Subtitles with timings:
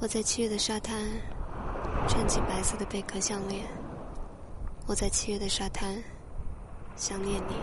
[0.00, 0.96] 我在七月的沙滩
[2.06, 3.66] 穿起白色的贝壳项链。
[4.86, 5.96] 我在七月的沙滩
[6.94, 7.56] 想念你。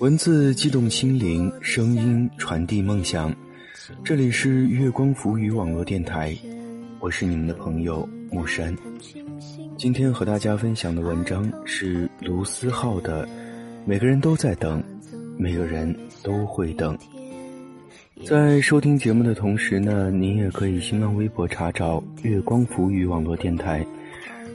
[0.00, 3.32] 文字激动心灵，声音传递梦想。
[4.04, 6.36] 这里是月光浮语网络电台。
[7.00, 8.76] 我是你们的朋友木山，
[9.78, 13.26] 今天和大家分享的文章是卢思浩的
[13.86, 14.84] 《每个人都在等，
[15.38, 16.96] 每个人都会等》。
[18.26, 23.84] 在收听节目的同时呢，您也可以新浪微博查找“月光浮语网络电台”，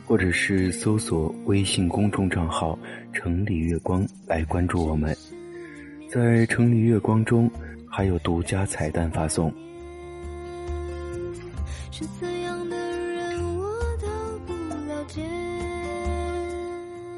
[0.05, 2.77] 或者是搜索微信公众账号
[3.11, 5.17] “城里月光”来关注我们。
[6.07, 7.49] 在“城里月光”中，
[7.89, 9.51] 还有独家彩蛋发送。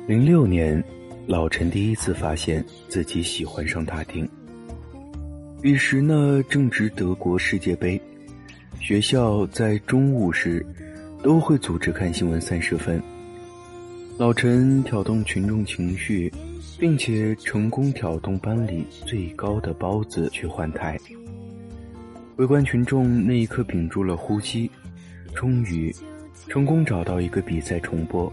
[0.07, 0.81] 零六年，
[1.25, 4.25] 老陈第一次发现自己喜欢上大丁。
[5.61, 8.01] 彼时呢，正值德国世界杯，
[8.79, 10.65] 学校在中午时
[11.21, 13.03] 都会组织看新闻三十分。
[14.17, 16.31] 老陈挑动群众情绪，
[16.79, 20.97] 并且成功挑动班里最高的包子去换台。
[22.37, 24.71] 围观群众那一刻屏住了呼吸，
[25.35, 25.93] 终于
[26.47, 28.31] 成功找到一个比赛重播，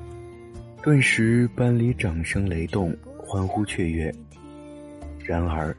[0.84, 4.14] 顿时班里掌声雷动，欢呼雀跃。
[5.18, 5.74] 然而，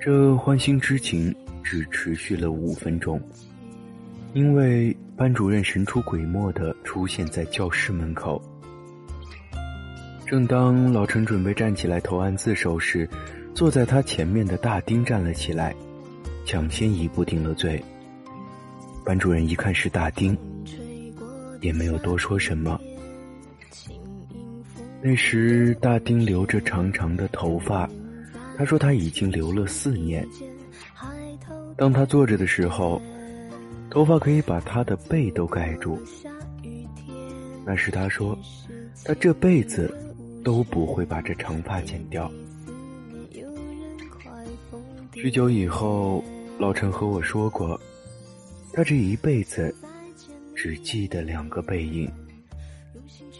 [0.00, 3.20] 这欢欣之情只持续了五分钟，
[4.32, 8.42] 因为班主任神出鬼没的出现在教室门口。
[10.24, 13.06] 正当老陈准备站起来投案自首时，
[13.52, 15.76] 坐在他前面的大丁站了起来。
[16.46, 17.84] 抢先一步定了罪。
[19.04, 20.34] 班主任一看是大丁，
[21.60, 22.80] 也没有多说什么。
[25.02, 27.88] 那时大丁留着长长的头发，
[28.56, 30.26] 他说他已经留了四年。
[31.76, 33.00] 当他坐着的时候，
[33.90, 35.98] 头发可以把他的背都盖住。
[37.64, 38.38] 那时他说，
[39.04, 39.92] 他这辈子
[40.42, 42.30] 都不会把这长发剪掉。
[45.14, 46.22] 许久以后。
[46.58, 47.78] 老陈和我说过，
[48.72, 49.76] 他这一辈子
[50.54, 52.10] 只记得两个背影，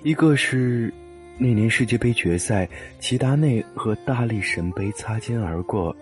[0.03, 0.93] 一个是
[1.38, 5.94] 那年世界杯决赛，齐达内和大力神杯擦肩而过；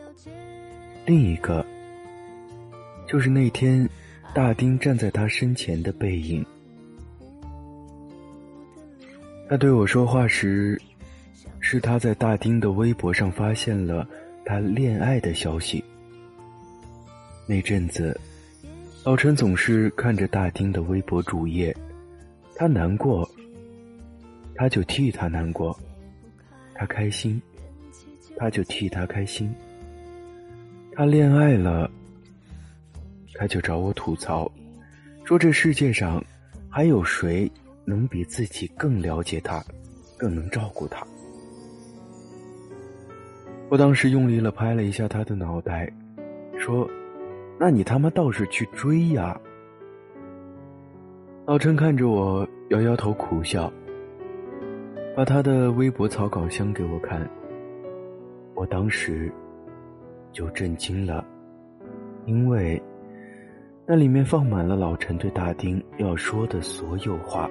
[1.04, 1.64] 另一个
[3.08, 3.88] 就是那天
[4.32, 6.44] 大丁站在他身前的背影。
[9.48, 10.80] 他对我说话时，
[11.58, 14.08] 是他在大丁的微博上发现了
[14.44, 15.84] 他恋爱的消息。
[17.46, 18.18] 那阵子，
[19.04, 21.76] 老陈总是看着大丁的微博主页，
[22.54, 23.28] 他难过，
[24.54, 25.76] 他就替他难过；
[26.74, 27.40] 他开心，
[28.36, 29.52] 他就替他开心。
[30.92, 31.90] 他恋爱了，
[33.34, 34.50] 他就找我吐槽，
[35.24, 36.24] 说这世界上
[36.68, 37.50] 还有谁
[37.84, 39.64] 能比自己更了解他，
[40.16, 41.06] 更能照顾他？
[43.68, 45.92] 我当时用力了拍了一下他的脑袋，
[46.58, 46.88] 说。
[47.56, 49.40] 那你他妈倒是去追呀！
[51.46, 53.72] 老陈看着我，摇摇头苦笑，
[55.14, 57.28] 把他的微博草稿箱给我看。
[58.54, 59.30] 我当时
[60.32, 61.24] 就震惊了，
[62.26, 62.82] 因为
[63.86, 67.48] 那里面放满了老陈对大丁要说的所有话，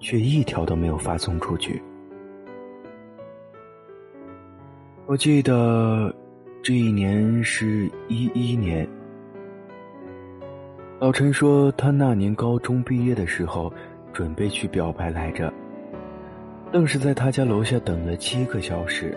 [0.00, 1.82] 却一条都没有发送出去。
[5.06, 6.14] 我记得。
[6.64, 8.88] 这一年是一一年，
[11.00, 13.68] 老陈说他那年高中毕业的时候，
[14.12, 15.52] 准备去表白来着，
[16.72, 19.16] 愣是在他家楼下等了七个小时。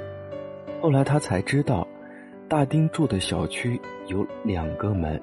[0.82, 1.88] 后来他才知道，
[2.48, 5.22] 大丁住的小区有两个门，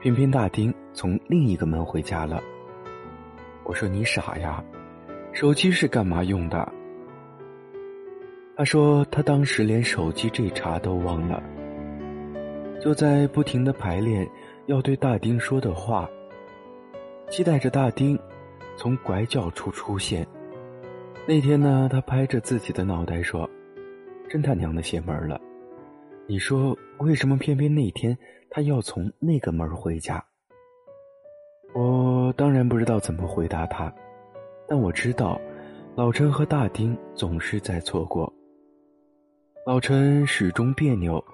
[0.00, 2.40] 偏偏大丁从另一个门回家了。
[3.64, 4.62] 我说你傻呀，
[5.32, 6.72] 手机是干嘛用的？
[8.54, 11.42] 他说：“他当时连手机这茬都忘了，
[12.80, 14.28] 就在不停的排练
[14.66, 16.08] 要对大丁说的话，
[17.30, 18.16] 期待着大丁
[18.76, 20.26] 从拐角处出现。
[21.26, 23.48] 那天呢，他拍着自己的脑袋说
[24.28, 25.40] ：‘真他娘的邪门了！’
[26.26, 28.16] 你说为什么偏偏那天
[28.50, 30.24] 他要从那个门回家？
[31.74, 33.92] 我当然不知道怎么回答他，
[34.68, 35.40] 但我知道，
[35.94, 38.32] 老陈和大丁总是在错过。”
[39.64, 41.24] 老陈始终别扭，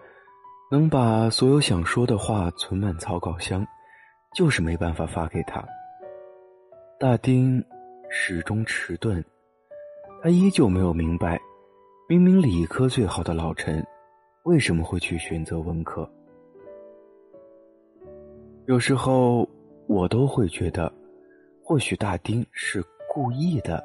[0.71, 3.67] 能把所有想说的话存满草稿箱，
[4.35, 5.67] 就是没办法发给他。
[7.01, 7.65] 大丁
[8.11, 9.23] 始终迟钝，
[10.21, 11.41] 他依旧没有明白，
[12.09, 13.87] 明明理科最好的老陈，
[14.43, 16.11] 为什么会去选择文科。
[18.67, 19.49] 有时候
[19.87, 20.93] 我都会觉得，
[21.63, 23.81] 或许大丁是故意的，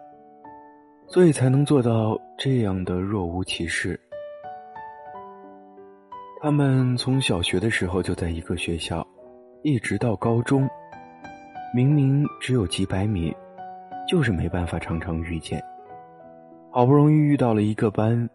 [1.06, 4.00] 所以才能做到这样的若无其事。
[6.42, 9.06] 他们从小学的时候就在一个学校，
[9.62, 10.68] 一直到高中。
[11.76, 13.36] 明明只有几百米，
[14.08, 15.60] 就是没办法常常遇见。
[16.70, 18.30] 好不容易遇到了一个班，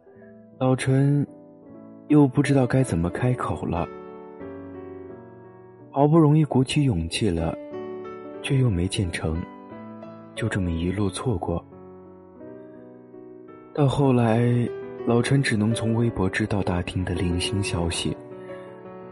[0.59, 1.25] 老陈
[2.09, 3.87] 又不知道该怎么开口了。
[5.93, 7.57] 好不容易鼓起勇气了，
[8.43, 9.41] 却又没见成，
[10.35, 11.65] 就这么一路错过。
[13.73, 14.51] 到后来，
[15.07, 18.17] 老陈只能从微博知道大厅的零星消息，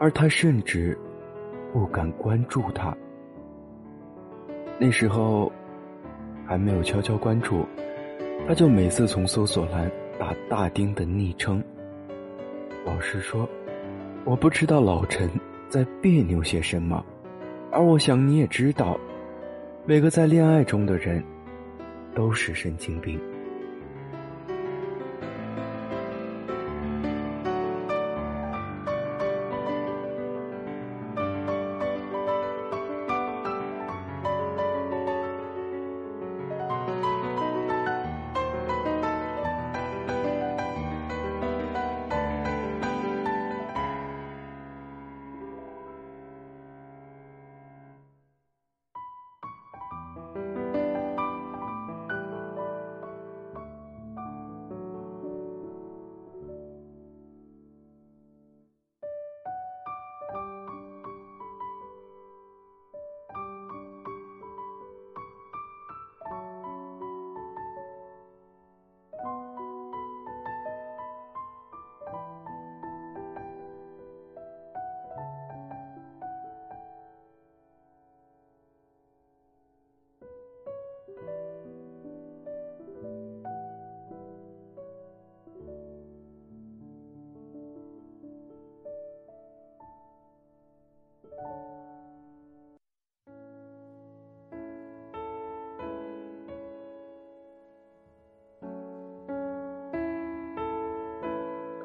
[0.00, 0.98] 而他甚至
[1.72, 2.92] 不敢关注他。
[4.78, 5.50] 那时候
[6.46, 7.66] 还没有悄悄关注，
[8.46, 11.62] 他就每次从搜索栏打大丁的昵称。
[12.84, 13.48] 老实说，
[14.24, 15.30] 我不知道老陈
[15.68, 17.04] 在别扭些什么，
[17.72, 18.98] 而我想你也知道，
[19.86, 21.24] 每个在恋爱中的人
[22.14, 23.18] 都是神经病。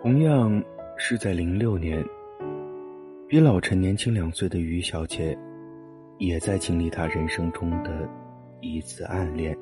[0.01, 0.63] 同样
[0.97, 2.03] 是在零六年，
[3.27, 5.37] 比老陈年轻两岁的于小姐，
[6.17, 8.09] 也在经历她人生中的
[8.61, 9.55] 一次暗恋。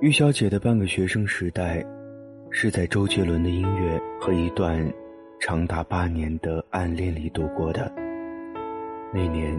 [0.00, 1.84] 于小姐的半个学生时代，
[2.48, 4.90] 是在周杰伦的音乐和一段
[5.38, 7.92] 长达八年的暗恋里度过的。
[9.12, 9.54] 那年，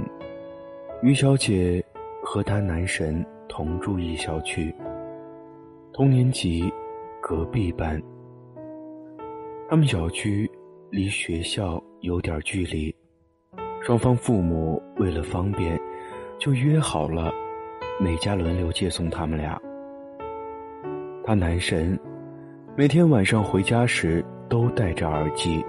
[1.03, 1.83] 于小姐
[2.23, 4.73] 和她男神同住一小区，
[5.93, 6.73] 同年级，
[7.21, 8.01] 隔壁班。
[9.67, 10.49] 他们小区
[10.91, 12.95] 离学校有点距离，
[13.81, 15.79] 双方父母为了方便，
[16.37, 17.33] 就约好了
[17.99, 19.59] 每家轮流接送他们俩。
[21.25, 21.99] 他男神
[22.77, 25.65] 每天晚上回家时都戴着耳机。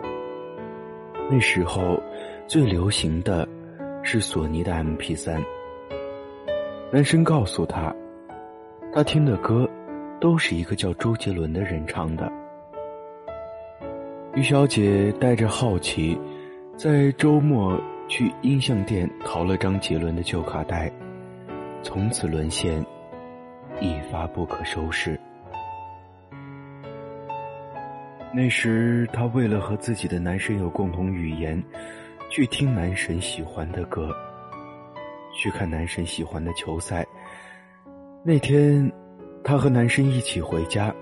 [1.30, 1.98] 那时候
[2.46, 3.48] 最流行的
[4.02, 5.42] 是索尼的 MP3。
[6.92, 7.96] 男生告诉他，
[8.92, 9.66] 他听的歌
[10.20, 12.30] 都是一个叫周杰伦的人唱的。
[14.36, 16.16] 于小姐带着好奇，
[16.76, 20.92] 在周末去音像店淘了张杰伦的旧卡带，
[21.82, 22.84] 从此沦陷，
[23.80, 25.18] 一发不可收拾。
[28.34, 31.64] 那时，她为了和自己的男神有共同语言，
[32.28, 34.14] 去听男神喜欢的歌，
[35.32, 37.06] 去看男神喜欢的球赛。
[38.22, 38.92] 那天，
[39.42, 40.94] 她和男神一起回家，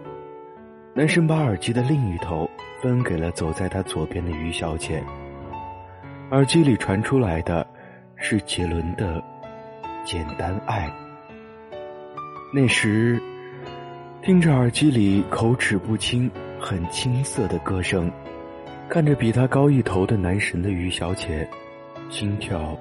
[0.94, 2.48] 男神把耳机的另一头。
[2.84, 5.02] 分给了走在他左边的于小姐。
[6.32, 7.66] 耳机里传出来的，
[8.14, 9.22] 是杰伦的
[10.04, 10.86] 《简单爱》。
[12.52, 13.18] 那时，
[14.20, 18.12] 听着耳机里口齿不清、很青涩的歌声，
[18.86, 21.48] 看着比他高一头的男神的于小姐，
[22.10, 22.78] 心跳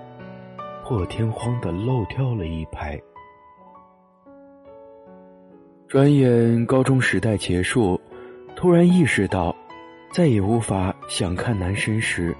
[0.84, 3.00] 破天荒的漏跳了一拍。
[5.94, 8.02] 转眼高中时代结束，
[8.56, 9.56] 突然意识到。
[10.12, 12.36] 再也无法想看男神时，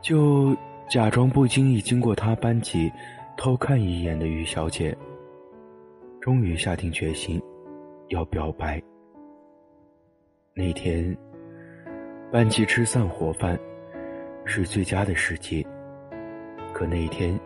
[0.00, 0.56] 就
[0.88, 2.88] 假装不经意经过他班级，
[3.36, 4.96] 偷看一眼的于小姐。
[6.20, 7.42] 终于下定决心，
[8.10, 8.80] 要表白。
[10.54, 11.16] 那天，
[12.30, 13.58] 班级吃散伙饭，
[14.44, 15.66] 是最佳的时机。
[16.72, 17.36] 可那天，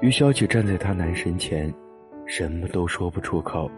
[0.00, 1.72] 于小姐站在她男神前，
[2.26, 3.70] 什么都说不出口。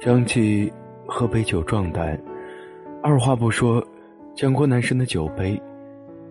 [0.00, 0.72] 想起
[1.08, 2.16] 喝杯酒壮胆，
[3.02, 3.84] 二话不说，
[4.36, 5.60] 抢过男神的酒杯，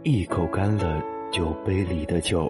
[0.04, 2.50] 一口干了酒杯里的酒。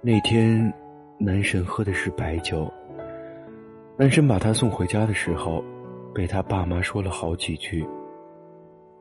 [0.00, 0.72] 那天，
[1.18, 2.72] 男神喝的是白酒。
[3.96, 5.60] 男神把他送回家的时候，
[6.14, 7.84] 被他爸妈说了好几句。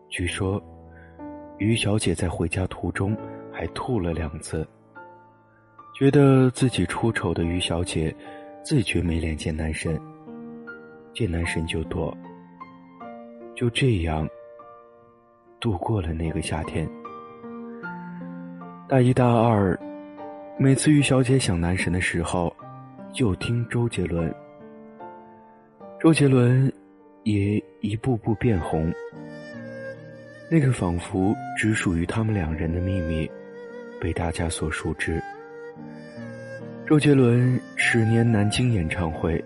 [0.09, 0.59] 据说，
[1.59, 3.15] 于小姐在回家途中
[3.51, 4.67] 还吐了两次。
[5.93, 8.15] 觉得自己出丑的于小姐，
[8.63, 9.99] 自觉没脸见男神，
[11.13, 12.15] 见男神就躲。
[13.55, 14.25] 就这样，
[15.59, 16.89] 度过了那个夏天。
[18.87, 19.77] 大一、大二。
[20.57, 22.55] 每次于小姐想男神的时候，
[23.13, 24.33] 就听周杰伦。
[25.99, 26.71] 周杰伦
[27.23, 28.89] 也一步步变红。
[30.49, 33.29] 那个仿佛只属于他们两人的秘密，
[33.99, 35.21] 被大家所熟知。
[36.89, 39.39] 周杰伦十年南京演唱会，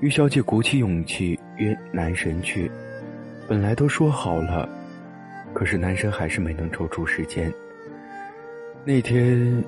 [0.00, 2.70] 玉小姐鼓起勇气约男神去，
[3.48, 4.68] 本来都说好了，
[5.54, 7.50] 可是男神还是没能抽出时间。
[8.84, 9.64] 那天。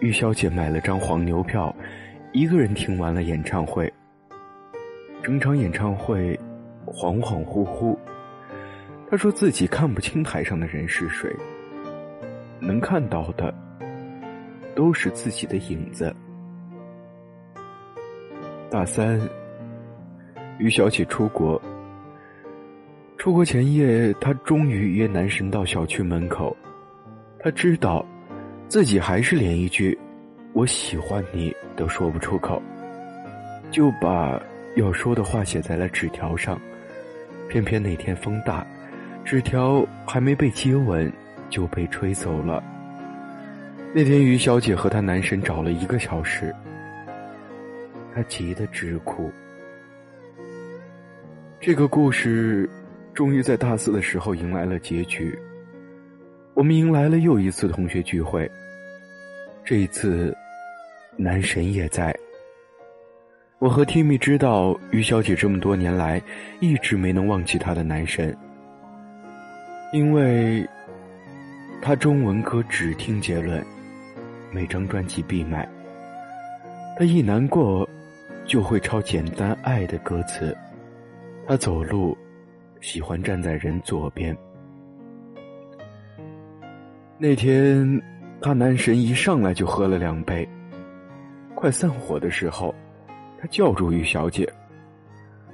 [0.00, 1.74] 玉小姐买了张黄牛票，
[2.32, 3.90] 一个人听完了演唱会。
[5.22, 6.38] 整场演唱会，
[6.84, 7.96] 恍恍惚惚。
[9.08, 11.34] 她说自己看不清台上的人是谁，
[12.60, 13.54] 能看到的
[14.74, 16.14] 都是自己的影子。
[18.72, 19.20] 大三，
[20.56, 21.60] 于小姐出国。
[23.18, 26.56] 出国前夜，她终于约男神到小区门口。
[27.38, 28.02] 她知道。
[28.68, 29.98] 自己还是连一句
[30.54, 32.62] “我喜欢你”都说不出口，
[33.70, 34.40] 就把
[34.76, 36.58] 要说的话写在了纸条上。
[37.50, 38.66] 偏偏那天风大，
[39.26, 41.12] 纸条还没被接吻
[41.50, 42.64] 就被吹走了。
[43.92, 46.50] 那天于小姐和她男神找了一个小时，
[48.14, 49.30] 他急得直哭。
[51.60, 52.68] 这个故事
[53.14, 55.38] 终于在大四的时候迎来了结局。
[56.54, 58.50] 我们迎来了又一次同学聚会。
[59.64, 60.36] 这一次，
[61.16, 62.14] 男神也在。
[63.58, 66.20] 我和 Timmy 知道于小姐这么多年来
[66.58, 68.36] 一直没能忘记她的男神，
[69.92, 70.68] 因为
[71.80, 73.64] 她中文歌只听结论，
[74.50, 75.66] 每张专辑必买。
[76.98, 77.88] 她一难过
[78.44, 80.56] 就会抄《简单爱》的歌词。
[81.46, 82.16] 她走路
[82.80, 84.36] 喜欢站在人左边。
[87.18, 88.00] 那天。
[88.44, 90.48] 他男神一上来就喝了两杯，
[91.54, 92.74] 快散伙的时候，
[93.40, 94.52] 他叫住于小姐，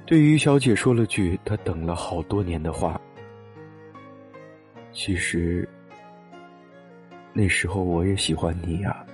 [0.07, 2.99] 对于小姐说了句他等了好多年的话。
[4.91, 5.69] 其实，
[7.31, 9.05] 那时候我也喜欢你呀。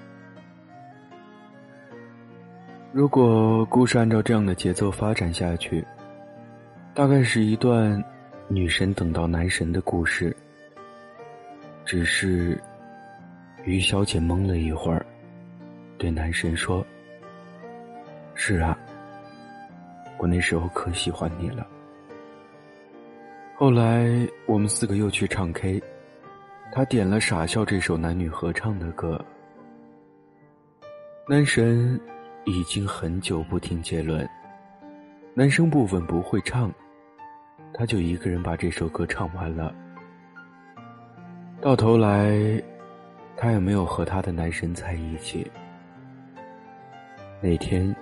[2.95, 5.85] 如果故事按照这样的节奏发展下去，
[6.93, 8.01] 大概是一段
[8.47, 10.33] 女神等到男神的故事。
[11.83, 12.57] 只是。
[13.65, 15.05] 于小姐懵了一会儿，
[15.97, 16.85] 对男神说
[18.33, 18.77] ：“是啊，
[20.17, 21.67] 我那时候可喜欢你了。”
[23.57, 24.07] 后来
[24.45, 25.83] 我们四个又去唱 K，
[26.71, 29.19] 他点了《傻笑》这首男女合唱的歌。
[31.27, 31.99] 男神
[32.45, 34.27] 已经很久不听杰伦，
[35.33, 36.71] 男生部分不会唱，
[37.73, 39.73] 他就一个人把这首歌唱完了。
[41.61, 42.61] 到头来。
[43.37, 45.45] 他也没有和他的男神在一起。
[47.41, 47.93] 那天，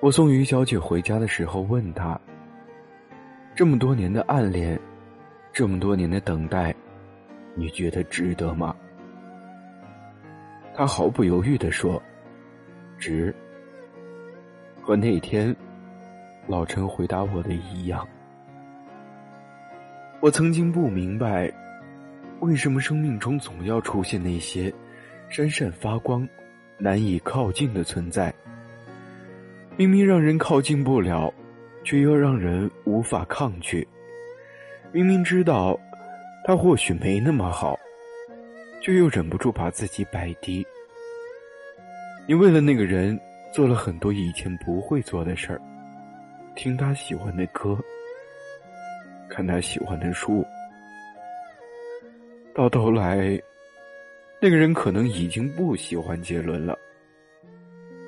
[0.00, 2.18] 我送于小姐回家的时候，问她
[3.54, 4.80] ：“这么多年的暗恋，
[5.52, 6.74] 这么多年的等待，
[7.54, 8.74] 你觉得值得吗？”
[10.74, 12.02] 她毫不犹豫的说
[13.00, 13.34] ：“值。”
[14.80, 15.54] 和那天
[16.46, 18.06] 老陈回答我的一样。
[20.20, 21.50] 我曾经不明白。
[22.40, 24.72] 为什么生命中总要出现那些
[25.28, 26.26] 闪闪发光、
[26.78, 28.32] 难以靠近的存在？
[29.76, 31.30] 明明让人靠近不了，
[31.84, 33.86] 却又让人无法抗拒。
[34.90, 35.78] 明明知道
[36.46, 37.78] 他或许没那么好，
[38.80, 40.66] 却又忍不住把自己摆低。
[42.30, 43.18] 你为了那个人
[43.52, 45.60] 做了很多以前不会做的事儿，
[46.54, 47.76] 听他喜欢的歌，
[49.28, 50.46] 看他喜欢的书。
[52.54, 53.36] 到头来，
[54.40, 56.78] 那个人可能已经不喜欢杰伦了，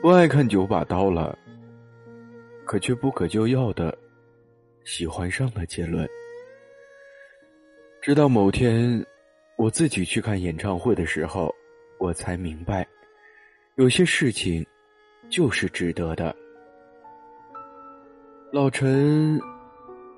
[0.01, 1.37] 不爱看九把刀了，
[2.65, 3.93] 可却不可救药的
[4.85, 6.09] 喜欢上了杰伦。
[8.01, 9.05] 直到某天，
[9.57, 11.53] 我自己去看演唱会的时候，
[11.99, 12.87] 我才明白，
[13.77, 14.65] 有些事情
[15.31, 16.35] 就是值得的。
[18.53, 19.41] 老陈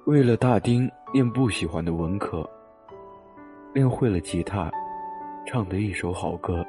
[0.06, 2.44] 为了大丁练不喜欢的文科，
[3.72, 4.68] 练会了吉他，
[5.46, 6.66] 唱的一首好歌。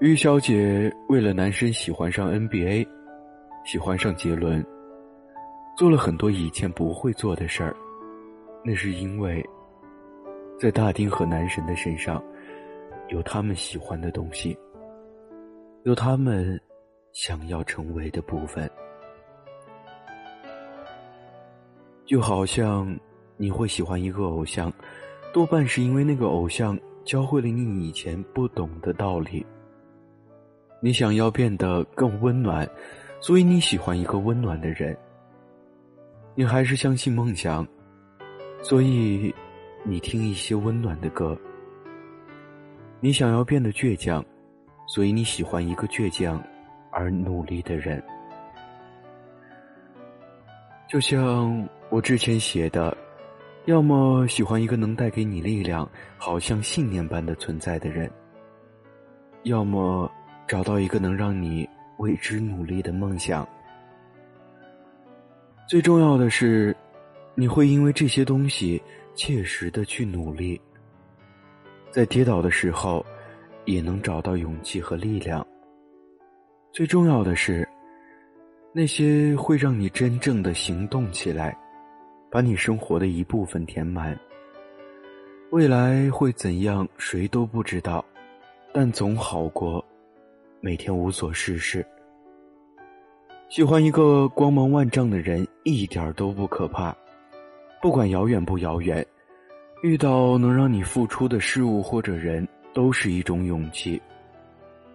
[0.00, 2.86] 于小姐为了男生喜欢上 NBA，
[3.64, 4.62] 喜欢上杰伦，
[5.78, 7.74] 做了很多以前不会做的事儿，
[8.62, 9.42] 那是因为。
[10.60, 12.22] 在大丁和男神的身上，
[13.08, 14.58] 有他们喜欢的东西，
[15.84, 16.60] 有他们
[17.12, 18.70] 想要成为的部分。
[22.04, 22.98] 就好像
[23.36, 24.72] 你会喜欢一个偶像，
[25.32, 29.44] 多半是因为那个偶像教会了你以前不懂的道理。
[30.80, 32.68] 你想要变得更温暖，
[33.20, 34.96] 所以你喜欢一个温暖的人。
[36.34, 37.66] 你还是相信梦想，
[38.62, 39.34] 所以。
[39.84, 41.38] 你听一些温暖的歌。
[43.00, 44.22] 你想要变得倔强，
[44.88, 46.42] 所以你喜欢一个倔强
[46.90, 48.02] 而努力的人。
[50.88, 52.96] 就像我之前写的，
[53.66, 58.10] 要么喜欢一个能带给你力量、好像信念般的存在的人，
[59.44, 60.10] 要么
[60.48, 61.68] 找到一个能让你
[61.98, 63.46] 为之努力的梦想。
[65.68, 66.74] 最重要的是，
[67.36, 68.82] 你会因为这些东西。
[69.14, 70.60] 切实的去努力，
[71.90, 73.04] 在跌倒的时候，
[73.68, 75.46] 也能找到勇气和力量。
[76.72, 77.68] 最重要的是，
[78.72, 81.54] 那些会让你真正的行动起来，
[82.30, 84.18] 把你生活的一部分填满。
[85.50, 88.02] 未来会怎样，谁都不知道，
[88.72, 89.84] 但总好过
[90.60, 91.84] 每天无所事事。
[93.50, 96.96] 喜欢一个光芒万丈的人，一点都不可怕。
[97.82, 99.06] 不管遥远不遥远，
[99.82, 104.00] 遇到能让你付出的事物或者人，都是一种勇气。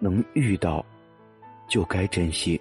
[0.00, 0.84] 能遇到，
[1.66, 2.60] 就该珍惜。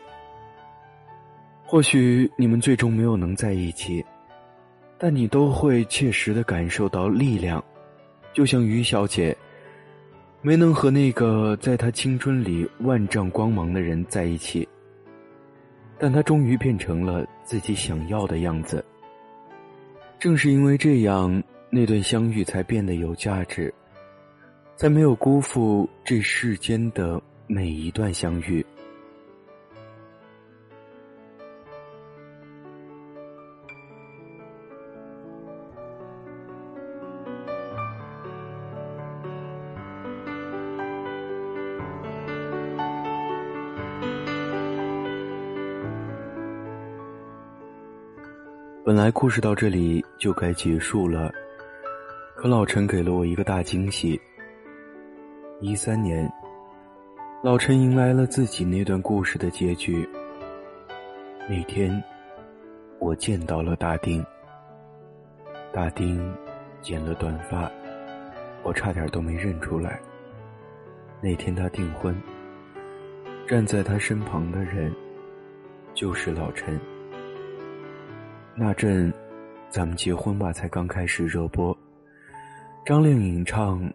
[1.65, 4.05] 或许你们最终没有能在一起，
[4.97, 7.61] 但你都会切实的感受到力量。
[8.31, 9.35] 就像于小姐，
[10.41, 14.67] 没能和那个在她青春里万丈光芒的人在一起，
[15.99, 18.83] 但她终于变成了自己想要的样子。
[20.17, 23.73] 正是因为这样，那段相遇才变得有价值，
[24.83, 27.17] 但没有辜负这世间的
[27.47, 28.65] 每一段相遇。
[48.83, 51.31] 本来故事到这里就该结束了，
[52.35, 54.19] 可老陈给了我一个大惊喜。
[55.63, 56.29] 一三年，
[57.41, 60.05] 老陈迎来了自己那段故事的结局。
[61.47, 62.03] 那天，
[62.99, 64.21] 我见到了大丁。
[65.71, 66.35] 大丁
[66.81, 67.71] 剪了短发，
[68.61, 69.97] 我差点都没认出来。
[71.21, 72.13] 那天他订婚，
[73.47, 74.93] 站在他身旁的人，
[75.93, 76.77] 就是老陈。
[78.53, 79.13] 那阵，
[79.69, 81.73] 咱们结婚吧才刚开始热播，
[82.85, 83.79] 张靓颖唱《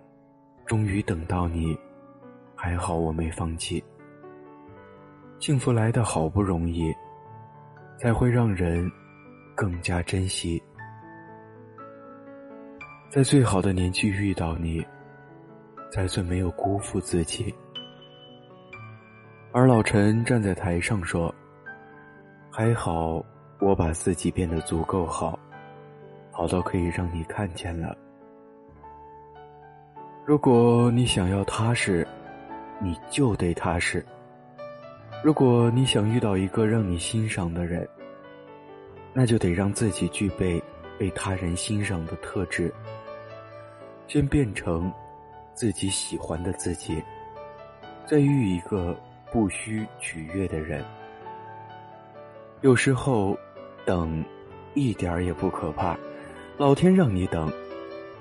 [0.69, 1.75] 终于等到你》，
[2.55, 3.83] 还好我没放弃。
[5.41, 6.95] 幸福来的好不容易，
[7.99, 8.89] 才会让人
[9.57, 10.63] 更加珍惜。
[13.09, 14.87] 在最好的年纪遇到你，
[15.91, 17.53] 才算没有辜负自己。
[19.51, 21.35] 而老陈站在台上说
[22.53, 23.25] ：“还好。”
[23.61, 25.37] 我把自己变得足够好，
[26.31, 27.93] 好到可以让你看见了。
[30.29, 32.07] 如果你想要踏实，
[32.83, 34.05] 你就得踏实。
[35.25, 37.89] 如果你想遇到一个让你欣赏的人，
[39.15, 40.63] 那就得让自己具备
[40.99, 42.71] 被他人欣赏的特质，
[44.07, 44.93] 先变成
[45.55, 47.03] 自己喜欢的自己，
[48.05, 48.95] 再遇一个
[49.33, 50.85] 不需取悦的人。
[52.61, 53.35] 有时候。
[53.87, 54.23] 等，
[54.75, 55.97] 一点儿也不可怕。
[56.59, 57.51] 老天让你等，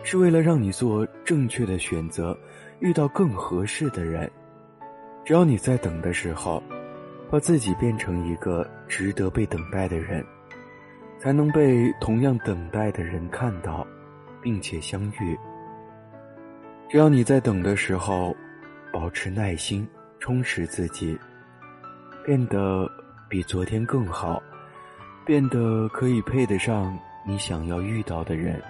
[0.09, 2.33] 是为了让你做正确的选择，
[2.79, 4.31] 遇到更合适的人。
[5.25, 6.63] 只要你在等的时候，
[7.29, 10.25] 把自己变成一个值得被等待的人，
[11.19, 13.85] 才能被同样等待的人看到，
[14.41, 15.37] 并且相遇。
[16.87, 18.33] 只要你在等的时候，
[18.93, 19.85] 保持耐心，
[20.19, 21.19] 充实自己，
[22.25, 22.89] 变得
[23.27, 24.41] 比昨天更好。
[25.25, 28.63] 变得可以配得上你想要遇到的人，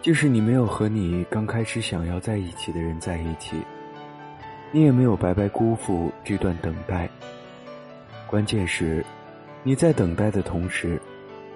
[0.00, 3.60] 即使你没有和你刚开始想要在一起的人在一起，
[4.70, 7.10] 你也没有白白辜负这段等待。
[8.26, 9.04] 关键是，
[9.64, 11.00] 你在等待的同时，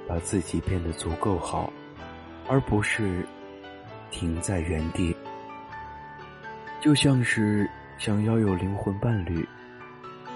[0.08, 1.72] 把自己变得足够好，
[2.48, 3.24] 而不是
[4.10, 5.16] 停在原地。
[6.80, 9.48] 就像是想要有灵魂伴侣，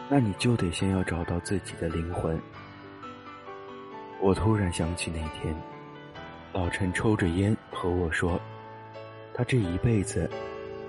[0.08, 2.40] 那你就得先要找到自己的灵魂。
[4.20, 5.54] 我突然想起那天。
[6.52, 8.40] 老陈抽着烟和我说
[9.36, 10.28] ：“他这一辈子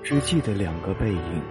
[0.02, 1.42] 只记得两个背影，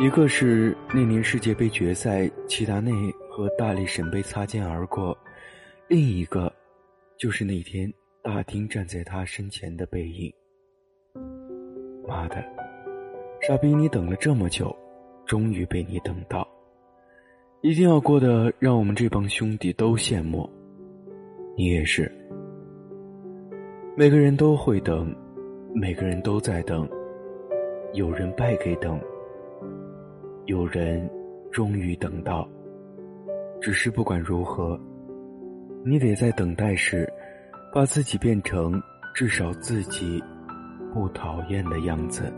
[0.00, 2.90] 一个是那年世界杯决赛，齐达内
[3.30, 5.16] 和大力神杯擦肩而过；
[5.86, 6.52] 另一个
[7.16, 10.32] 就是那天大厅站在他身前的背影。
[12.08, 12.44] 妈的，
[13.42, 13.72] 傻逼！
[13.72, 14.76] 你等了这么久，
[15.24, 16.46] 终于被你等到，
[17.60, 20.50] 一定要过得让我们这帮兄弟都羡慕。
[21.56, 22.10] 你也是。”
[24.00, 25.14] 每个人都会等，
[25.74, 26.88] 每个人都在等。
[27.92, 28.98] 有人败给等，
[30.46, 31.06] 有人
[31.52, 32.48] 终于等到。
[33.60, 34.80] 只是不管如何，
[35.84, 37.06] 你得在等待时，
[37.74, 38.82] 把自己变成
[39.14, 40.18] 至少自己
[40.94, 42.32] 不讨厌的样子。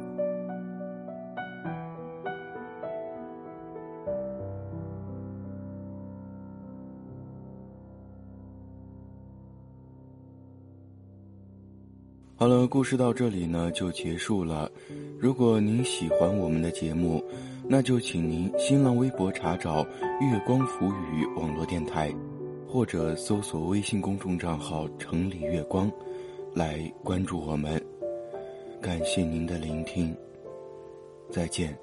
[12.35, 14.71] 好了，故事到这里呢就结束了。
[15.19, 17.23] 如果您喜欢我们的节目，
[17.69, 19.87] 那就请您新浪微博查找
[20.21, 22.13] “月光浮语”网络电台，
[22.67, 25.91] 或者搜索微信公众账号“城里月光”，
[26.53, 27.81] 来关注我们。
[28.81, 30.13] 感谢您的聆听，
[31.31, 31.79] 再见。